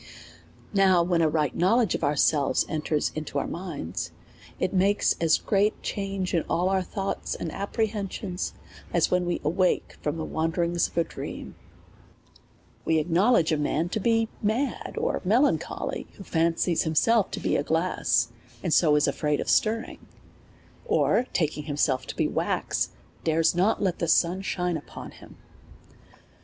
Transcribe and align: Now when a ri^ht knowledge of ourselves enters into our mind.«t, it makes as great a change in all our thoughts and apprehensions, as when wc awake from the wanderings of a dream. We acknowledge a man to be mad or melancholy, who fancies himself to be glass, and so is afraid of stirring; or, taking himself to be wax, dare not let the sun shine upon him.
Now 0.73 1.03
when 1.03 1.21
a 1.21 1.29
ri^ht 1.29 1.53
knowledge 1.53 1.93
of 1.93 2.03
ourselves 2.03 2.65
enters 2.67 3.11
into 3.13 3.37
our 3.37 3.45
mind.«t, 3.45 4.09
it 4.59 4.73
makes 4.73 5.15
as 5.21 5.37
great 5.37 5.75
a 5.79 5.81
change 5.83 6.33
in 6.33 6.41
all 6.49 6.69
our 6.69 6.81
thoughts 6.81 7.35
and 7.35 7.51
apprehensions, 7.51 8.53
as 8.91 9.11
when 9.11 9.27
wc 9.27 9.43
awake 9.43 9.99
from 10.01 10.17
the 10.17 10.25
wanderings 10.25 10.87
of 10.87 10.97
a 10.97 11.03
dream. 11.03 11.53
We 12.83 12.97
acknowledge 12.97 13.51
a 13.51 13.57
man 13.57 13.89
to 13.89 13.99
be 13.99 14.27
mad 14.41 14.95
or 14.97 15.21
melancholy, 15.23 16.07
who 16.13 16.23
fancies 16.23 16.81
himself 16.81 17.29
to 17.29 17.39
be 17.39 17.55
glass, 17.61 18.29
and 18.63 18.73
so 18.73 18.95
is 18.95 19.07
afraid 19.07 19.39
of 19.39 19.51
stirring; 19.51 19.99
or, 20.83 21.27
taking 21.31 21.65
himself 21.65 22.07
to 22.07 22.15
be 22.15 22.27
wax, 22.27 22.89
dare 23.23 23.43
not 23.53 23.83
let 23.83 23.99
the 23.99 24.07
sun 24.07 24.41
shine 24.41 24.77
upon 24.77 25.11
him. 25.11 25.37